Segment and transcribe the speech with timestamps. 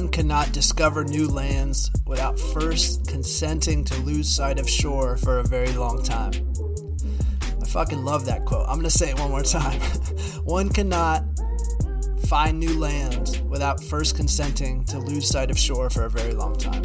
[0.00, 5.42] One cannot discover new lands without first consenting to lose sight of shore for a
[5.42, 6.32] very long time.
[7.60, 8.64] I fucking love that quote.
[8.66, 9.78] I'm to say it one more time.
[10.44, 11.24] One cannot
[12.28, 16.56] find new lands without first consenting to lose sight of shore for a very long
[16.56, 16.82] time.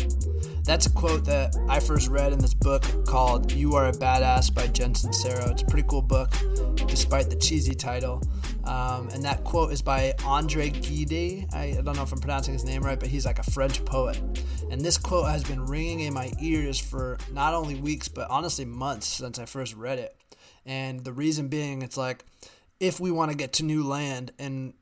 [0.66, 4.54] That's a quote that I first read in this book called You Are a Badass
[4.54, 5.52] by Jen Sincero.
[5.52, 6.34] It's a pretty cool book,
[6.86, 8.21] despite the cheesy title.
[8.66, 11.48] Um, and that quote is by Andre Gide.
[11.53, 14.20] I, don't know if I'm pronouncing his name right, but he's like a French poet.
[14.72, 18.66] And this quote has been ringing in my ears for not only weeks, but honestly
[18.66, 20.16] months since I first read it.
[20.66, 22.25] And the reason being, it's like,
[22.80, 24.73] if we want to get to new land and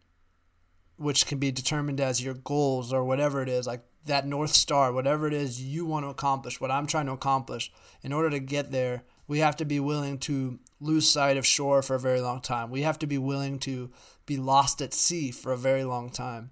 [0.97, 4.91] which can be determined as your goals or whatever it is, like that North Star,
[4.91, 7.71] whatever it is you want to accomplish, what I'm trying to accomplish,
[8.01, 11.81] in order to get there, we have to be willing to lose sight of shore
[11.81, 12.69] for a very long time.
[12.69, 13.91] We have to be willing to
[14.25, 16.51] be lost at sea for a very long time.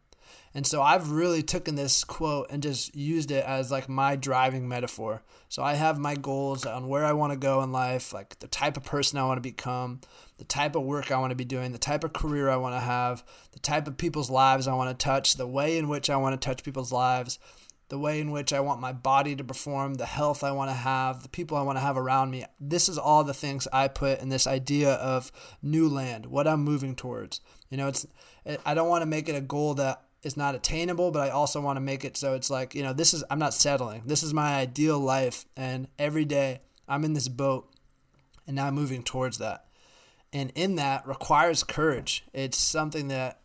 [0.54, 4.68] And so I've really taken this quote and just used it as like my driving
[4.68, 5.24] metaphor.
[5.48, 8.48] So I have my goals on where I want to go in life, like the
[8.48, 10.02] type of person I want to become,
[10.38, 12.76] the type of work I want to be doing, the type of career I want
[12.76, 13.24] to have,
[13.54, 16.40] the type of people's lives I want to touch, the way in which I want
[16.40, 17.40] to touch people's lives,
[17.92, 20.76] the way in which I want my body to perform, the health I want to
[20.76, 22.46] have, the people I want to have around me.
[22.58, 25.30] This is all the things I put in this idea of
[25.62, 27.42] new land, what I'm moving towards.
[27.70, 28.08] You know, it's
[28.66, 31.60] I don't want to make it a goal that is not attainable, but I also
[31.60, 34.04] want to make it so it's like, you know, this is, I'm not settling.
[34.06, 35.44] This is my ideal life.
[35.58, 37.70] And every day I'm in this boat
[38.48, 39.66] and now I'm moving towards that.
[40.32, 42.24] And in that requires courage.
[42.32, 43.41] It's something that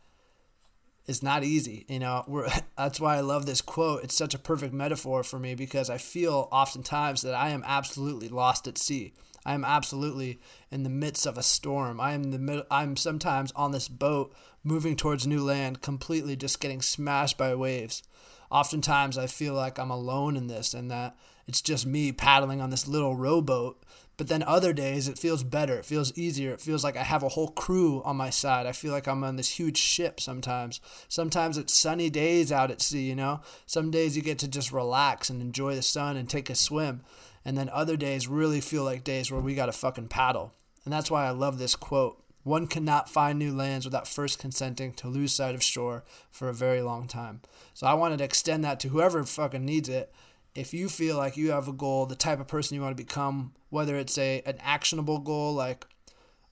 [1.07, 1.85] is not easy.
[1.89, 2.45] You know,
[2.77, 4.05] that's why I love this quote.
[4.05, 8.29] It's such a perfect metaphor for me because I feel oftentimes that I am absolutely
[8.29, 9.15] lost at sea.
[9.45, 10.41] I am absolutely
[10.73, 12.01] in the midst of a storm.
[12.01, 14.34] I am the mid- I'm sometimes on this boat
[14.65, 18.03] moving towards new land, completely just getting smashed by waves.
[18.51, 22.71] Oftentimes I feel like I'm alone in this and that it's just me paddling on
[22.71, 23.81] this little rowboat.
[24.16, 25.78] But then other days it feels better.
[25.78, 26.53] It feels easier.
[26.53, 28.66] It feels like I have a whole crew on my side.
[28.66, 30.81] I feel like I'm on this huge ship sometimes.
[31.09, 33.41] Sometimes it's sunny days out at sea, you know?
[33.66, 37.03] Some days you get to just relax and enjoy the sun and take a swim.
[37.44, 40.55] And then other days really feel like days where we got to fucking paddle.
[40.84, 42.22] And that's why I love this quote.
[42.43, 46.55] One cannot find new lands without first consenting to lose sight of shore for a
[46.55, 47.41] very long time.
[47.75, 50.12] So I wanted to extend that to whoever fucking needs it.
[50.56, 53.03] If you feel like you have a goal, the type of person you want to
[53.03, 55.87] become, whether it's a an actionable goal like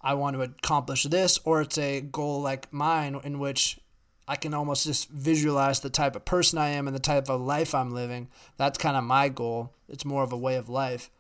[0.03, 3.81] I want to accomplish this, or it's a goal like mine in which
[4.29, 7.41] I can almost just visualize the type of person I am and the type of
[7.41, 8.29] life I'm living.
[8.59, 9.73] That's kind of my goal.
[9.89, 11.11] It's more of a way of life.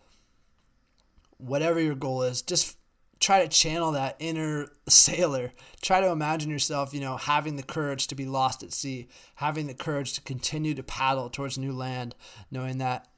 [1.38, 2.76] Whatever your goal is, just
[3.20, 5.52] try to channel that inner sailor.
[5.82, 9.66] Try to imagine yourself, you know, having the courage to be lost at sea, having
[9.66, 12.14] the courage to continue to paddle towards new land,
[12.50, 13.08] knowing that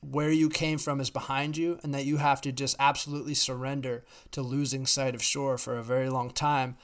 [0.00, 4.04] where you came from is behind you and that you have to just absolutely surrender
[4.30, 6.76] to losing sight of shore for a very long time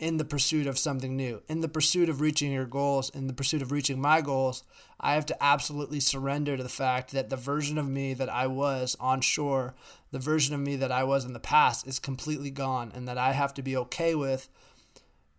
[0.00, 3.34] in the pursuit of something new, in the pursuit of reaching your goals, in the
[3.34, 4.64] pursuit of reaching my goals,
[4.98, 8.46] I have to absolutely surrender to the fact that the version of me that I
[8.46, 9.74] was on shore,
[10.10, 13.18] the version of me that I was in the past, is completely gone, and that
[13.18, 14.48] I have to be okay with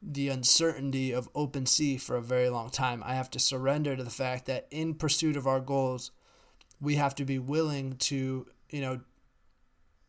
[0.01, 3.03] the uncertainty of open sea for a very long time.
[3.05, 6.11] I have to surrender to the fact that in pursuit of our goals,
[6.79, 9.01] we have to be willing to, you know,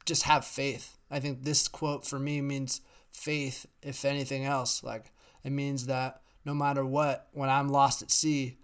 [0.06, 0.96] just have faith.
[1.10, 2.80] I think this quote for me means
[3.12, 4.82] faith, if anything else.
[4.82, 5.12] Like,
[5.44, 8.56] it means that no matter what, when I'm lost at sea,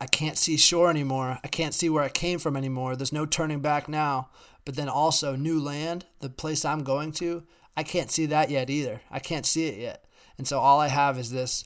[0.00, 1.38] I can't see shore anymore.
[1.42, 2.96] I can't see where I came from anymore.
[2.96, 4.28] There's no turning back now.
[4.68, 7.42] But then also, new land, the place I'm going to,
[7.74, 9.00] I can't see that yet either.
[9.10, 10.04] I can't see it yet.
[10.36, 11.64] And so all I have is this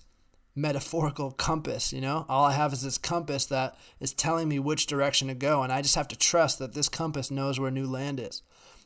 [0.55, 2.25] metaphorical compass, you know?
[2.29, 5.65] All I have is this compass that is telling me which direction to go.
[5.65, 8.41] And I just have to trust that this compass knows where new land is.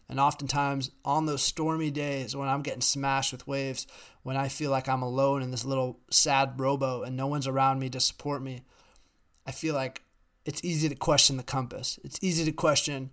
[0.09, 3.87] And oftentimes, on those stormy days when I'm getting smashed with waves,
[4.23, 7.81] when I feel like I'm alone in this little sad rowboat and no one's around
[7.81, 8.63] me to support me,
[9.47, 10.01] I feel like
[10.47, 11.99] it's easy to question the compass.
[12.03, 13.11] It's easy to question,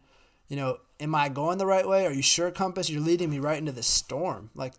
[0.47, 2.05] you know, am I going the right way?
[2.05, 2.89] Are you sure, compass?
[2.89, 4.49] You're leading me right into this storm.
[4.55, 4.73] Like,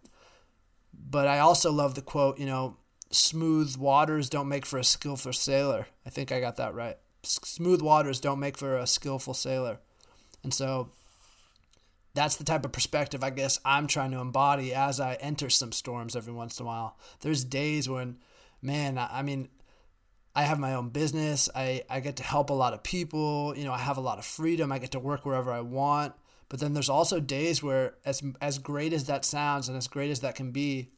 [0.93, 2.76] but I also love the quote, you know,
[3.11, 5.87] smooth waters don't make for a skillful sailor.
[6.05, 6.96] I think I got that right.
[7.22, 9.78] Smooth waters don't make for a skillful sailor.
[10.43, 10.90] And so
[12.14, 15.72] that's the type of perspective I guess I'm trying to embody as I enter some
[15.72, 16.96] storms every once in a while.
[17.20, 18.19] There's days when,
[18.62, 19.49] man, I mean,
[20.35, 21.49] I have my own business.
[21.55, 23.55] I, I get to help a lot of people.
[23.57, 24.73] You know, I have a lot of freedom.
[24.73, 26.15] I get to work wherever I want.
[26.49, 30.11] But then there's also days where, as as great as that sounds and as great
[30.11, 30.91] as that can be,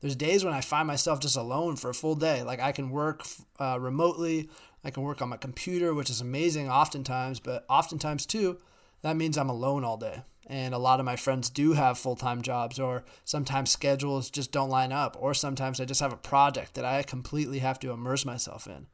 [0.00, 2.42] There's days when I find myself just alone for a full day.
[2.42, 3.24] Like I can work
[3.58, 4.48] uh, remotely,
[4.82, 8.58] I can work on my computer, which is amazing oftentimes, but oftentimes too,
[9.02, 10.22] that means I'm alone all day.
[10.46, 14.50] And a lot of my friends do have full time jobs, or sometimes schedules just
[14.52, 17.92] don't line up, or sometimes I just have a project that I completely have to
[17.92, 18.86] immerse myself in.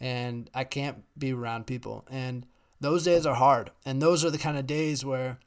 [0.00, 2.04] And I can't be around people.
[2.10, 2.46] And
[2.80, 3.70] those days are hard.
[3.84, 5.38] And those are the kind of days where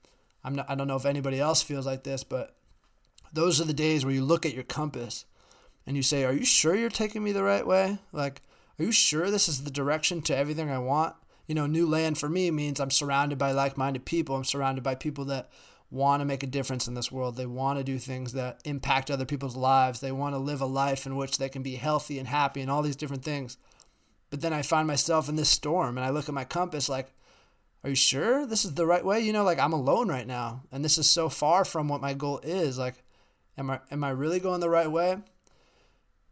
[0.44, 2.56] I'm not, I don't know if anybody else feels like this, but
[3.34, 5.26] those are the days where you look at your compass
[5.86, 8.00] and you say, Are you sure you're taking me the right way?
[8.12, 8.42] Like,
[8.80, 11.16] are you sure this is the direction to everything I want?
[11.48, 14.36] You know, new land for me means I'm surrounded by like minded people.
[14.36, 15.50] I'm surrounded by people that
[15.90, 17.38] want to make a difference in this world.
[17.38, 20.00] They want to do things that impact other people's lives.
[20.00, 22.70] They want to live a life in which they can be healthy and happy and
[22.70, 23.58] all these different things.
[24.30, 27.14] But then I find myself in this storm and I look at my compass like,
[27.84, 29.22] are you sure this is the right way?
[29.22, 32.14] You know, like I'm alone right now and this is so far from what my
[32.14, 32.78] goal is.
[32.78, 32.96] Like,
[33.58, 35.18] am I am I really going the right way?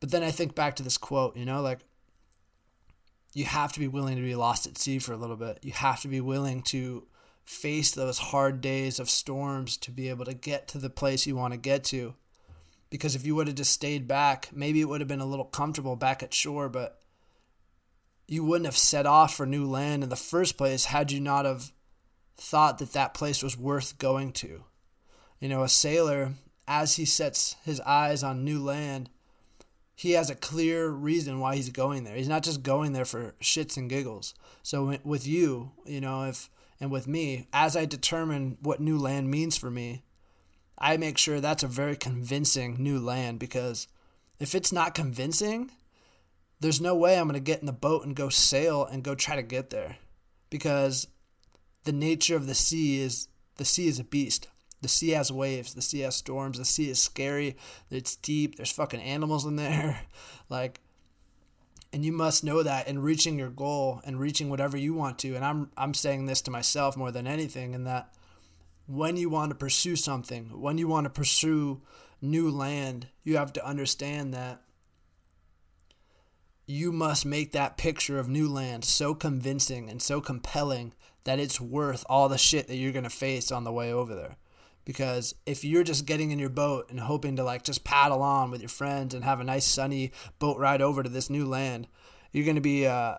[0.01, 1.79] But then I think back to this quote, you know, like
[3.35, 5.59] you have to be willing to be lost at sea for a little bit.
[5.61, 7.05] You have to be willing to
[7.43, 11.35] face those hard days of storms to be able to get to the place you
[11.35, 12.15] want to get to.
[12.89, 15.45] Because if you would have just stayed back, maybe it would have been a little
[15.45, 17.01] comfortable back at shore, but
[18.25, 21.43] you wouldn't have set off for new land in the first place had you not
[21.43, 21.73] have
[22.37, 24.63] thought that that place was worth going to.
[25.41, 26.31] You know, a sailor,
[26.69, 29.09] as he sets his eyes on new land,
[29.95, 32.15] he has a clear reason why he's going there.
[32.15, 34.33] He's not just going there for shits and giggles.
[34.61, 36.49] So with you, you know, if
[36.79, 40.03] and with me, as I determine what new land means for me,
[40.77, 43.87] I make sure that's a very convincing new land because
[44.39, 45.71] if it's not convincing,
[46.59, 49.15] there's no way I'm going to get in the boat and go sail and go
[49.15, 49.95] try to get there
[50.49, 51.07] because
[51.85, 54.49] the nature of the sea is the sea is a beast.
[54.81, 57.55] The sea has waves, the sea has storms, the sea is scary,
[57.89, 60.01] it's deep, there's fucking animals in there.
[60.47, 60.79] Like
[61.91, 65.33] and you must know that in reaching your goal and reaching whatever you want to
[65.33, 68.13] and I'm I'm saying this to myself more than anything in that
[68.87, 71.81] when you want to pursue something, when you want to pursue
[72.21, 74.61] new land, you have to understand that
[76.67, 80.93] you must make that picture of new land so convincing and so compelling
[81.23, 84.15] that it's worth all the shit that you're going to face on the way over
[84.15, 84.37] there.
[84.85, 88.51] Because if you're just getting in your boat and hoping to like just paddle on
[88.51, 91.87] with your friends and have a nice sunny boat ride over to this new land,
[92.31, 93.15] you're going to be, uh,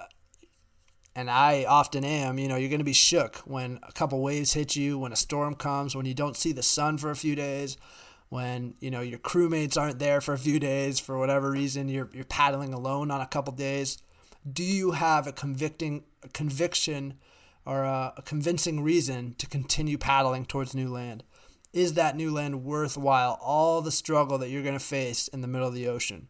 [1.17, 4.53] and I often am, you know, you're going to be shook when a couple waves
[4.53, 7.35] hit you, when a storm comes, when you don't see the sun for a few
[7.35, 7.77] days,
[8.29, 12.11] when you know your crewmates aren't there for a few days for whatever reason you're
[12.13, 13.99] you're paddling alone on a couple days.
[14.51, 17.15] Do you have a convicting a conviction
[17.65, 21.25] or a, a convincing reason to continue paddling towards new land
[21.73, 25.49] is that new land worthwhile all the struggle that you're going to face in the
[25.49, 26.29] middle of the ocean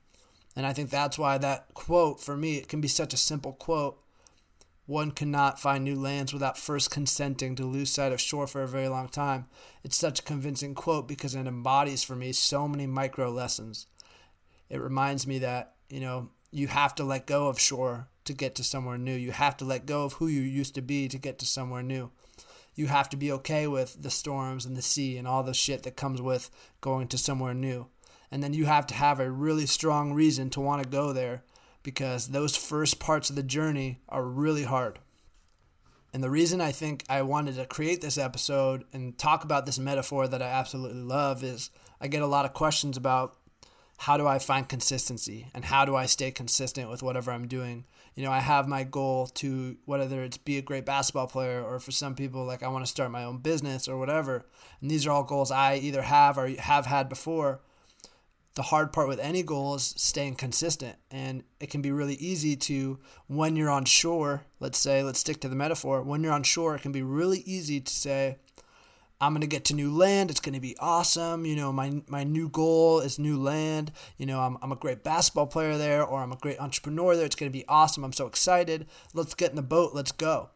[0.54, 3.52] and i think that's why that quote for me it can be such a simple
[3.52, 3.98] quote
[4.86, 8.68] one cannot find new lands without first consenting to lose sight of shore for a
[8.68, 9.46] very long time.
[9.82, 13.88] It's such a convincing quote because it embodies for me so many micro lessons.
[14.70, 18.54] It reminds me that, you know, you have to let go of shore to get
[18.54, 19.14] to somewhere new.
[19.14, 21.82] You have to let go of who you used to be to get to somewhere
[21.82, 22.12] new.
[22.76, 25.82] You have to be okay with the storms and the sea and all the shit
[25.82, 26.50] that comes with
[26.80, 27.88] going to somewhere new.
[28.30, 31.42] And then you have to have a really strong reason to want to go there
[31.82, 34.98] because those first parts of the journey are really hard.
[36.12, 39.78] And the reason I think I wanted to create this episode and talk about this
[39.78, 41.70] metaphor that I absolutely love is
[42.00, 43.36] I get a lot of questions about
[43.98, 47.84] how do I find consistency and how do I stay consistent with whatever I'm doing.
[48.16, 51.78] You know, I have my goal to whether it's be a great basketball player or
[51.78, 54.46] for some people like I want to start my own business or whatever.
[54.80, 57.60] And these are all goals I either have or have had before
[58.54, 60.96] the hard part with any goal is staying consistent.
[61.10, 65.40] And it can be really easy to, when you're on shore, let's say, let's stick
[65.42, 68.38] to the metaphor, when you're on shore, it can be really easy to say,
[69.20, 70.30] I'm to get to new land.
[70.30, 71.46] It's to be awesome.
[71.46, 73.92] You know, my, my new goal is new land.
[74.18, 77.24] You know, I'm, I'm a great basketball player there or I'm a great entrepreneur there.
[77.24, 78.04] It's to be awesome.
[78.04, 78.86] I'm so excited.
[79.14, 79.94] Let's get in the boat.
[79.94, 80.50] Let's go.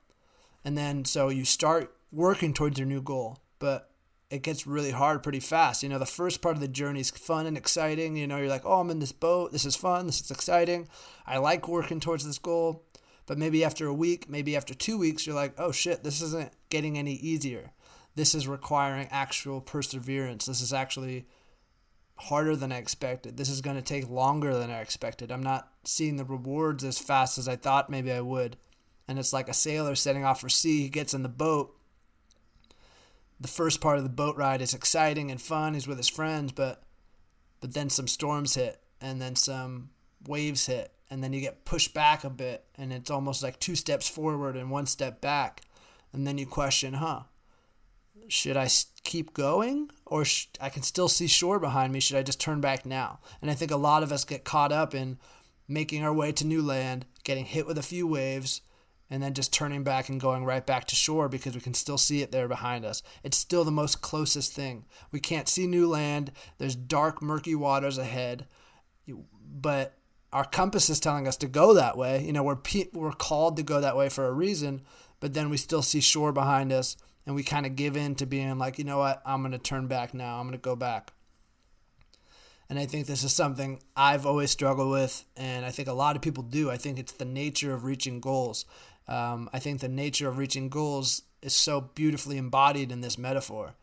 [0.64, 3.38] And then so you start working towards your new goal.
[3.58, 3.90] But
[4.30, 5.82] it gets really hard pretty fast.
[5.82, 8.16] You know, the first part of the journey is fun and exciting.
[8.16, 9.52] You know, you're like, oh, I'm in this boat.
[9.52, 10.06] This is fun.
[10.06, 10.88] This is exciting.
[11.26, 12.84] I like working towards this goal.
[13.26, 16.52] But maybe after a week, maybe after two weeks, you're like, oh shit, this isn't
[16.68, 17.72] getting any easier.
[18.14, 20.46] This is requiring actual perseverance.
[20.46, 21.26] This is actually
[22.16, 23.36] harder than I expected.
[23.36, 25.32] This is going to take longer than I expected.
[25.32, 28.56] I'm not seeing the rewards as fast as I thought maybe I would.
[29.08, 30.82] And it's like a sailor setting off for sea.
[30.82, 31.74] He gets in the boat
[33.40, 35.72] the first part of the boat ride is exciting and fun.
[35.72, 36.82] He's with his friends, but
[37.60, 39.90] but then some storms hit and then some
[40.26, 43.74] waves hit and then you get pushed back a bit and it's almost like two
[43.74, 45.62] steps forward and one step back
[46.12, 47.20] and then you question huh
[48.30, 48.68] should i
[49.04, 52.60] keep going or sh- i can still see shore behind me should i just turn
[52.60, 55.18] back now and i think a lot of us get caught up in
[55.68, 58.62] making our way to new land getting hit with a few waves
[59.10, 61.98] and then just turning back and going right back to shore because we can still
[61.98, 63.02] see it there behind us.
[63.24, 64.84] It's still the most closest thing.
[65.10, 66.30] We can't see new land.
[66.58, 68.46] There's dark, murky waters ahead,
[69.44, 69.98] but
[70.32, 72.24] our compass is telling us to go that way.
[72.24, 72.58] You know, we're
[72.92, 74.82] we're called to go that way for a reason,
[75.18, 76.96] but then we still see shore behind us,
[77.26, 79.86] and we kind of give in to being like, you know what, I'm gonna turn
[79.86, 80.38] back now.
[80.38, 81.12] I'm gonna go back.
[82.68, 86.14] And I think this is something I've always struggled with, and I think a lot
[86.14, 86.70] of people do.
[86.70, 88.64] I think it's the nature of reaching goals.
[89.08, 93.74] Um, I think the nature of reaching goals is so beautifully embodied in this metaphor.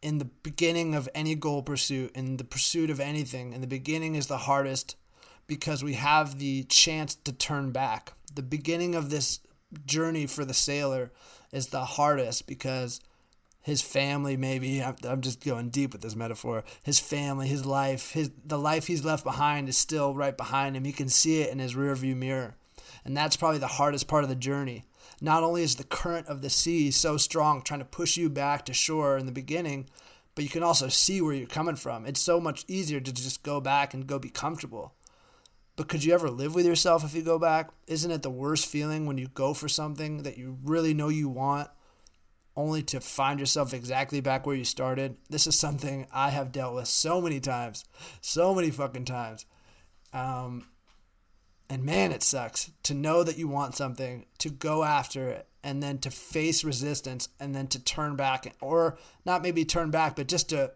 [0.00, 4.14] In the beginning of any goal pursuit, in the pursuit of anything, in the beginning
[4.14, 4.96] is the hardest
[5.48, 8.12] because we have the chance to turn back.
[8.32, 9.40] The beginning of this
[9.86, 11.10] journey for the sailor
[11.52, 13.00] is the hardest because
[13.60, 16.64] his family maybe I'm, just going deep with this metaphor.
[16.82, 20.84] His family his life his the life he's left behind is still right behind him.
[20.84, 22.56] He can see it in his rearview mirror.
[23.04, 24.84] And that's probably the hardest part of the journey.
[25.20, 28.64] Not only is the current of the sea so strong trying to push you back
[28.66, 29.88] to shore in the beginning
[30.34, 32.06] but you can also see where you're coming from.
[32.06, 34.94] It's so much easier to just go back and go be comfortable
[35.82, 37.70] but could you ever live with yourself if you go back?
[37.88, 41.28] Isn't it the worst feeling when you go for something that you really know you
[41.28, 41.70] want,
[42.54, 45.16] only to find yourself exactly back where you started?
[45.28, 47.84] This is something I have dealt with so many times,
[48.20, 49.44] so many fucking times.
[50.12, 50.68] Um,
[51.68, 55.82] and man, it sucks to know that you want something, to go after it, and
[55.82, 60.28] then to face resistance, and then to turn back, or not maybe turn back, but
[60.28, 60.70] just to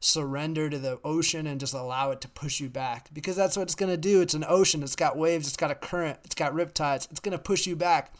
[0.00, 3.64] surrender to the ocean and just allow it to push you back because that's what
[3.64, 4.22] it's going to do.
[4.22, 7.36] It's an ocean, it's got waves, it's got a current, it's got riptides, it's going
[7.36, 8.12] to push you back.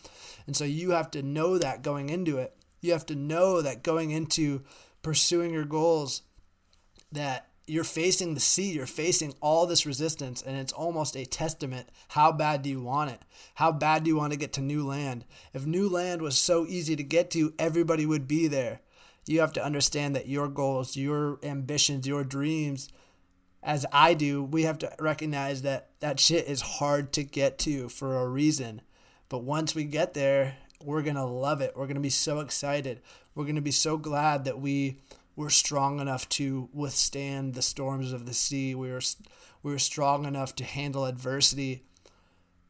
[0.47, 2.55] And so you have to know that going into it.
[2.83, 4.63] You have to know that going into
[5.03, 6.23] pursuing your goals
[7.13, 11.89] that you're facing the sea, you're facing all this resistance, and it's almost a testament.
[12.09, 13.21] How bad do you want it?
[13.55, 15.25] How bad do you want to get to new land?
[15.55, 18.81] If new land was so easy to get to, everybody would be there
[19.27, 22.89] you have to understand that your goals, your ambitions, your dreams,
[23.62, 27.89] as I do, we have to recognize that that shit is hard to get to
[27.89, 28.81] for a reason.
[29.29, 31.77] But once we get there, we're going to love it.
[31.77, 33.00] We're going to be so excited.
[33.35, 34.97] We're going to be so glad that we
[35.37, 38.75] were strong enough to withstand the storms of the sea.
[38.75, 39.03] We were
[39.62, 41.85] we were strong enough to handle adversity.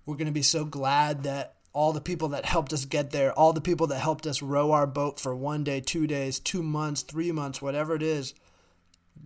[0.04, 3.32] We're going to be so glad that all the people that helped us get there,
[3.32, 6.62] all the people that helped us row our boat for one day, two days, two
[6.62, 8.34] months, three months, whatever it is.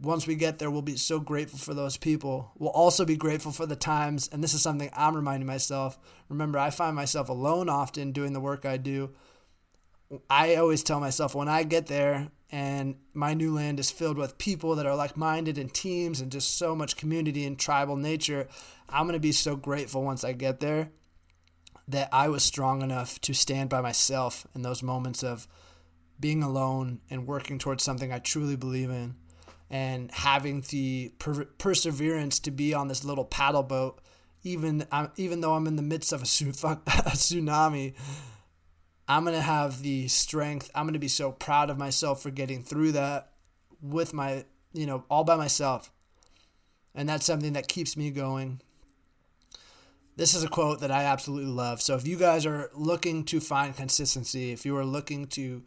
[0.02, 2.50] Once we get there, we'll be so grateful for those people.
[2.58, 5.98] We'll also be grateful for the times, and this is something I'm reminding myself.
[6.28, 9.10] Remember, I find myself alone often doing the work I do.
[10.28, 14.36] I always tell myself when I get there and my new land is filled with
[14.36, 18.48] people that are like minded and teams and just so much community and tribal nature,
[18.88, 20.90] I'm going to be so grateful once I get there
[21.88, 25.47] that I was strong enough to stand by myself in those moments of
[26.19, 29.17] being alone and working towards something I truly believe in
[29.71, 34.00] and having the per- perseverance to be on this little paddle boat
[34.43, 34.87] even
[35.17, 37.95] even though I'm in the midst of a, su- a tsunami
[39.09, 42.31] I'm going to have the strength I'm going to be so proud of myself for
[42.31, 43.33] getting through that
[43.83, 45.91] with my you know all by myself.
[46.95, 48.61] And that's something that keeps me going
[50.16, 51.83] this is a quote that I absolutely love.
[51.83, 55.62] So if you guys are looking to find consistency, if you are looking to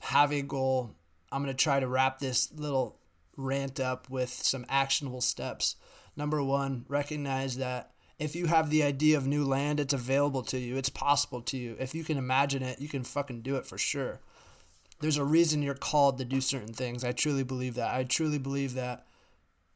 [0.00, 0.90] have a goal,
[1.30, 2.98] I'm going to try to wrap this little
[3.36, 5.76] rant up with some actionable steps.
[6.16, 10.58] Number one, recognize that if you have the idea of new land, it's available to
[10.58, 10.76] you.
[10.76, 11.76] It's possible to you.
[11.80, 14.20] If you can imagine it, you can fucking do it for sure.
[15.00, 17.04] There's a reason you're called to do certain things.
[17.04, 17.92] I truly believe that.
[17.92, 19.06] I truly believe that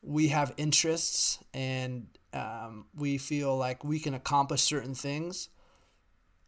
[0.08, 5.50] we have interests and um, we feel like we can accomplish certain things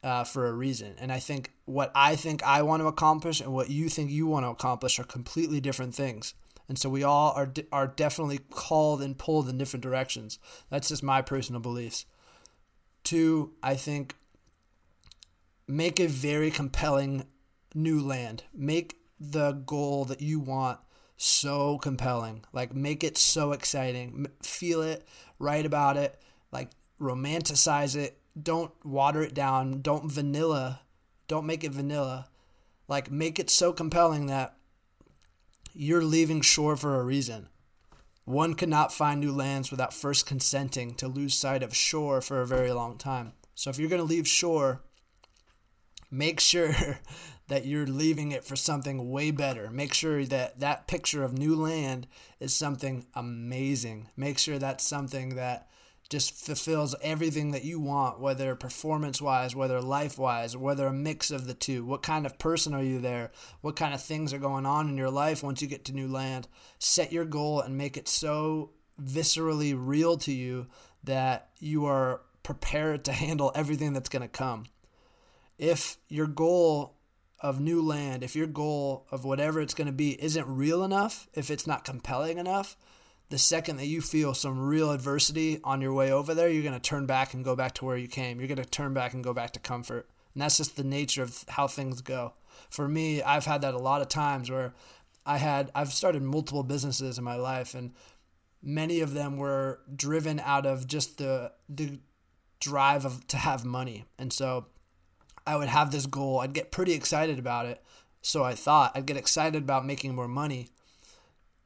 [0.03, 0.95] uh, for a reason.
[0.99, 4.27] And I think what I think I want to accomplish and what you think you
[4.27, 6.33] want to accomplish are completely different things.
[6.71, 10.39] And so we all are are definitely called and pulled in different directions.
[10.71, 12.07] That's just my personal beliefs.
[13.05, 14.17] Two, I think
[15.69, 17.27] make a very compelling
[17.75, 18.45] new land.
[18.55, 20.79] Make the goal that you want
[21.23, 22.43] so compelling.
[22.53, 24.27] Like make it so exciting.
[24.43, 25.07] Feel it,
[25.39, 26.19] write about it,
[26.51, 28.19] like romanticize it.
[28.41, 29.83] Don't water it down.
[29.83, 30.81] Don't vanilla.
[31.29, 32.29] Don't make it vanilla.
[32.89, 34.57] Like make it so compelling that
[35.75, 37.49] you're leaving shore for a reason.
[38.25, 42.47] One cannot find new lands without first consenting to lose sight of shore for a
[42.47, 43.33] very long time.
[43.55, 44.81] So if you're going to leave shore,
[46.11, 47.01] make sure
[47.51, 49.71] that you're leaving it for something way better.
[49.71, 52.07] Make sure that that picture of new land
[52.39, 54.07] is something amazing.
[54.17, 55.69] Make sure that's something that
[56.09, 61.33] just fulfills everything that you want, whether performance wise, whether life wise, whether a mix
[61.33, 61.85] of the two.
[61.85, 63.33] What kind of person are you there?
[63.63, 66.07] What kind of things are going on in your life once you get to new
[66.07, 66.47] land?
[66.79, 68.71] Set your goal and make it so
[69.03, 70.69] viscerally real to you
[71.03, 74.67] that you are prepared to handle everything that's going to come.
[75.59, 76.95] If your goal
[77.41, 81.29] of new land, if your goal of whatever it's going to be isn't real enough,
[81.35, 82.77] if it's not compelling enough,
[83.31, 86.75] the second that you feel some real adversity on your way over there, you're going
[86.75, 88.41] to turn back and go back to where you came.
[88.41, 90.09] You're going to turn back and go back to comfort.
[90.35, 92.35] And that's just the nature of how things go.
[92.69, 94.75] For me, I've had that a lot of times where
[95.25, 97.93] I had I've started multiple businesses in my life and
[98.63, 102.01] many of them were driven out of just the the
[102.59, 104.05] drive of to have money.
[104.19, 104.67] And so
[105.51, 106.41] I would have this goal.
[106.41, 107.83] I'd get pretty excited about it.
[108.23, 110.69] So I thought I'd get excited about making more money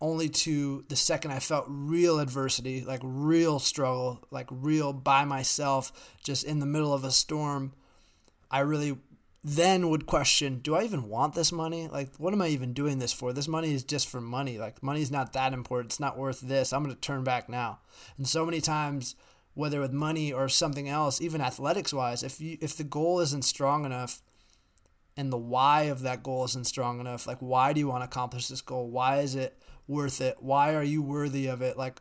[0.00, 6.14] only to the second I felt real adversity, like real struggle, like real by myself,
[6.22, 7.72] just in the middle of a storm,
[8.50, 8.96] I really
[9.42, 11.88] then would question do I even want this money?
[11.88, 13.32] Like, what am I even doing this for?
[13.32, 14.58] This money is just for money.
[14.58, 15.92] Like, money's not that important.
[15.92, 16.72] It's not worth this.
[16.72, 17.80] I'm going to turn back now.
[18.16, 19.14] And so many times,
[19.54, 23.44] whether with money or something else, even athletics wise, if you if the goal isn't
[23.44, 24.20] strong enough,
[25.16, 28.06] and the why of that goal isn't strong enough, like why do you want to
[28.06, 28.88] accomplish this goal?
[28.88, 30.36] Why is it worth it?
[30.40, 31.76] Why are you worthy of it?
[31.76, 32.00] Like,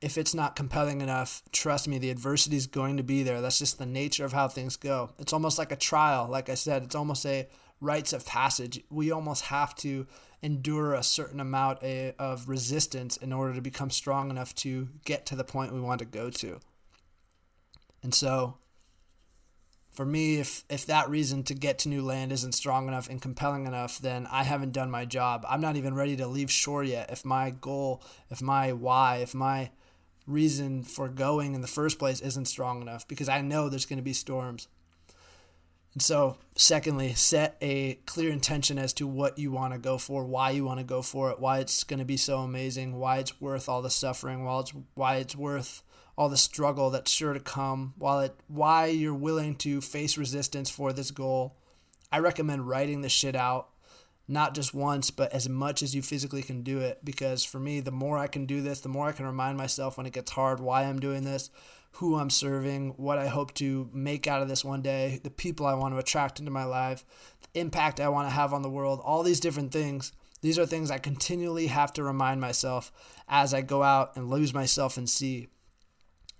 [0.00, 3.40] if it's not compelling enough, trust me, the adversity is going to be there.
[3.40, 5.10] That's just the nature of how things go.
[5.18, 6.28] It's almost like a trial.
[6.28, 7.48] Like I said, it's almost a
[7.84, 8.82] rites of passage.
[8.90, 10.06] We almost have to
[10.42, 15.26] endure a certain amount eh, of resistance in order to become strong enough to get
[15.26, 16.60] to the point we want to go to.
[18.02, 18.58] And so
[19.94, 23.22] for me, if if that reason to get to new land isn't strong enough and
[23.22, 25.46] compelling enough, then I haven't done my job.
[25.48, 27.10] I'm not even ready to leave shore yet.
[27.10, 29.70] If my goal, if my why, if my
[30.26, 33.98] reason for going in the first place isn't strong enough, because I know there's going
[33.98, 34.68] to be storms.
[35.94, 40.24] And so, secondly, set a clear intention as to what you want to go for,
[40.24, 43.18] why you want to go for it, why it's going to be so amazing, why
[43.18, 45.82] it's worth all the suffering, why it's why it's worth
[46.18, 50.68] all the struggle that's sure to come, while it why you're willing to face resistance
[50.68, 51.56] for this goal.
[52.10, 53.68] I recommend writing this shit out,
[54.26, 57.04] not just once, but as much as you physically can do it.
[57.04, 59.96] Because for me, the more I can do this, the more I can remind myself
[59.96, 61.50] when it gets hard why I'm doing this,
[61.94, 65.66] who I'm serving, what I hope to make out of this one day, the people
[65.66, 67.04] I want to attract into my life,
[67.40, 70.12] the impact I want to have on the world, all these different things.
[70.40, 72.92] These are things I continually have to remind myself
[73.28, 75.48] as I go out and lose myself in sea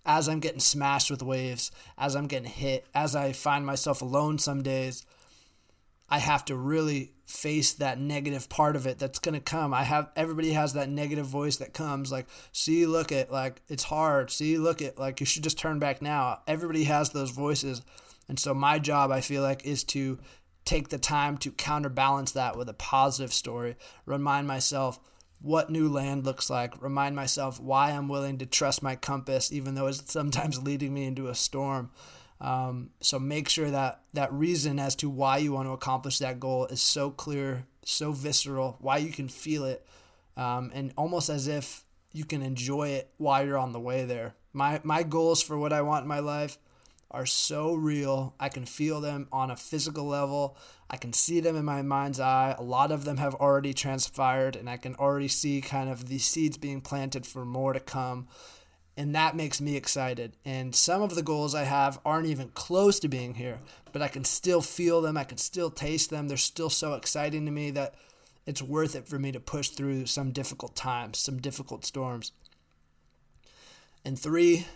[0.06, 4.38] as I'm getting smashed with waves, as I'm getting hit, as I find myself alone
[4.38, 5.06] some days,
[6.08, 9.72] I have to really face that negative part of it that's going to come.
[9.72, 13.84] I have everybody has that negative voice that comes like, "See, look at like it's
[13.84, 14.30] hard.
[14.30, 17.82] See, look at like you should just turn back now." Everybody has those voices.
[18.28, 20.18] And so my job I feel like is to
[20.64, 23.76] take the time to counterbalance that with a positive story.
[24.06, 24.98] Remind myself
[25.40, 29.74] what new land looks like, remind myself why I'm willing to trust my compass, even
[29.74, 31.90] though it's sometimes leading me into a storm.
[32.40, 36.40] Um, so make sure that that reason as to why you want to accomplish that
[36.40, 39.86] goal is so clear, so visceral, why you can feel it,
[40.36, 44.34] um, and almost as if you can enjoy it while you're on the way there.
[44.52, 46.58] My my goals for what I want in my life
[47.10, 48.34] are so real.
[48.40, 50.56] I can feel them on a physical level.
[50.90, 52.56] I can see them in my mind's eye.
[52.58, 56.18] A lot of them have already transpired, and I can already see kind of the
[56.18, 58.28] seeds being planted for more to come.
[58.96, 60.36] And that makes me excited.
[60.44, 63.58] And some of the goals I have aren't even close to being here,
[63.92, 65.16] but I can still feel them.
[65.16, 66.28] I can still taste them.
[66.28, 67.94] They're still so exciting to me that
[68.46, 72.32] it's worth it for me to push through some difficult times, some difficult storms.
[74.04, 74.66] And three,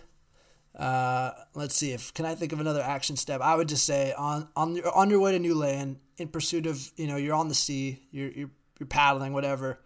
[0.75, 3.41] uh, let's see if can I think of another action step.
[3.41, 6.67] I would just say on on your on your way to new land in pursuit
[6.67, 9.81] of you know you're on the sea, you're you're, you're paddling, whatever.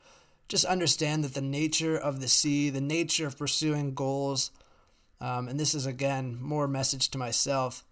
[0.52, 4.50] Just understand that the nature of the sea, the nature of pursuing goals,
[5.18, 7.86] um, and this is again more message to myself.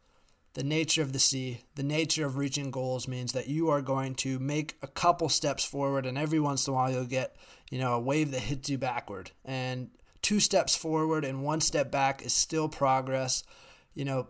[0.52, 4.14] The nature of the sea, the nature of reaching goals means that you are going
[4.16, 7.34] to make a couple steps forward, and every once in a while you'll get,
[7.70, 9.30] you know, a wave that hits you backward.
[9.42, 9.88] And
[10.20, 13.42] two steps forward and one step back is still progress.
[13.94, 14.28] You know,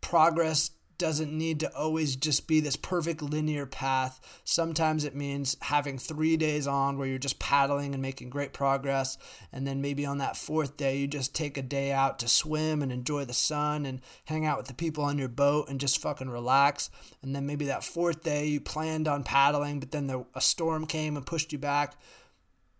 [0.00, 4.20] progress doesn't need to always just be this perfect linear path.
[4.44, 9.18] Sometimes it means having three days on where you're just paddling and making great progress.
[9.52, 12.82] And then maybe on that fourth day, you just take a day out to swim
[12.82, 16.00] and enjoy the sun and hang out with the people on your boat and just
[16.00, 16.90] fucking relax.
[17.22, 20.86] And then maybe that fourth day, you planned on paddling, but then the, a storm
[20.86, 21.96] came and pushed you back.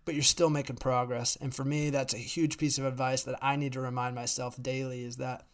[0.04, 1.36] But you're still making progress.
[1.40, 4.62] And for me, that's a huge piece of advice that I need to remind myself
[4.62, 5.46] daily is that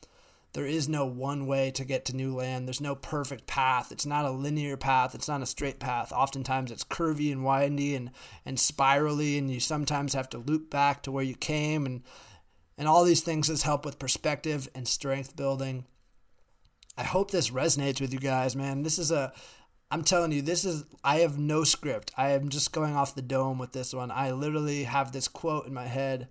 [0.52, 2.66] there is no one way to get to new land.
[2.66, 3.92] There's no perfect path.
[3.92, 5.14] It's not a linear path.
[5.14, 6.12] It's not a straight path.
[6.12, 8.10] Oftentimes it's curvy and windy and,
[8.44, 11.86] and spirally, and you sometimes have to loop back to where you came.
[11.86, 12.02] And,
[12.76, 15.84] and all these things just help with perspective and strength building.
[16.96, 18.82] I hope this resonates with you guys, man.
[18.82, 19.32] This is a,
[19.92, 22.12] I'm telling you, this is, I have no script.
[22.16, 24.10] I am just going off the dome with this one.
[24.10, 26.26] I literally have this quote in my head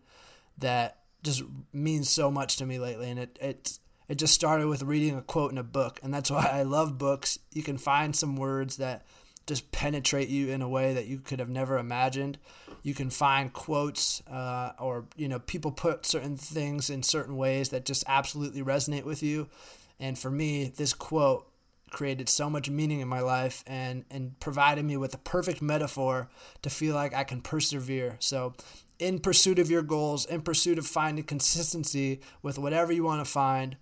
[0.58, 3.10] that just means so much to me lately.
[3.10, 6.00] And it, it's, it just started with reading a quote in a book.
[6.04, 7.40] And that's why I love books.
[7.54, 9.06] You can find some words that
[9.46, 12.38] just penetrate you in a way that you could have never imagined.
[12.84, 17.70] You can find quotes uh, or, you know, people put certain things in certain ways
[17.70, 19.48] that just absolutely resonate with you.
[20.00, 21.46] And for me, this quote
[21.92, 26.30] created so much meaning in my life and, and provided me with the perfect metaphor
[26.62, 28.18] to feel like I can persevere.
[28.20, 28.54] So
[29.00, 33.32] in pursuit of your goals, in pursuit of finding consistency with whatever you want to
[33.32, 33.78] find,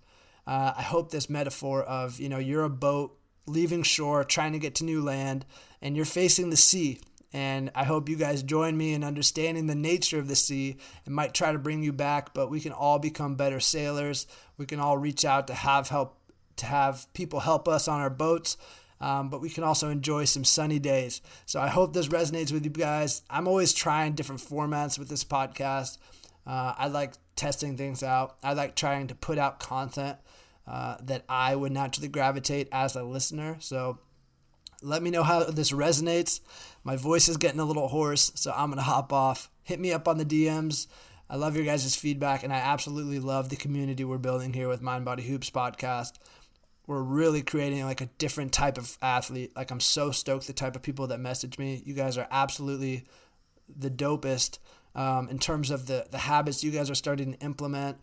[0.48, 3.14] uh, I hope this metaphor of, you know, you're a boat
[3.46, 5.44] leaving shore, trying to get to new land,
[5.82, 7.00] and you're facing the sea.
[7.34, 10.78] And I hope you guys join me in understanding the nature of the sea.
[11.04, 14.26] It might try to bring you back, but we can all become better sailors.
[14.56, 16.18] We can all reach out to have help,
[16.56, 18.56] to have people help us on our boats.
[19.02, 21.20] Um, but we can also enjoy some sunny days.
[21.44, 23.20] So I hope this resonates with you guys.
[23.28, 25.98] I'm always trying different formats with this podcast.
[26.46, 28.38] Uh, I like testing things out.
[28.42, 30.16] I like trying to put out content
[30.68, 33.56] uh, that I would naturally gravitate as a listener.
[33.58, 33.98] So
[34.82, 36.40] let me know how this resonates.
[36.84, 39.50] My voice is getting a little hoarse, so I'm going to hop off.
[39.62, 40.86] Hit me up on the DMs.
[41.30, 44.82] I love your guys' feedback, and I absolutely love the community we're building here with
[44.82, 46.12] Mind Body Hoops podcast.
[46.86, 49.52] We're really creating like a different type of athlete.
[49.56, 51.82] Like, I'm so stoked the type of people that message me.
[51.84, 53.04] You guys are absolutely
[53.74, 54.58] the dopest
[54.94, 57.98] um, in terms of the, the habits you guys are starting to implement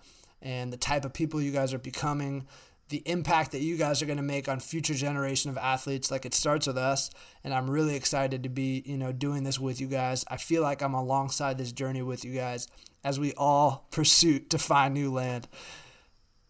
[0.46, 2.48] and the type of people you guys are becoming
[2.90, 6.24] the impact that you guys are going to make on future generation of athletes like
[6.24, 7.10] it starts with us
[7.44, 10.24] and i'm really excited to be you know doing this with you guys.
[10.30, 12.68] I feel like i'm alongside this journey with you guys
[13.04, 15.48] as we all pursue to find new land.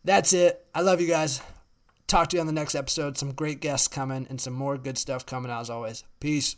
[0.03, 0.63] That's it.
[0.75, 1.41] I love you guys.
[2.05, 3.17] Talk to you on the next episode.
[3.17, 6.03] Some great guests coming and some more good stuff coming out as always.
[6.19, 6.55] Peace